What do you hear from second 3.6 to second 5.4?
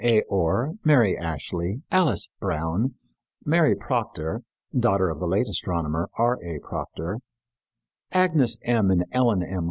Proctor daughter of the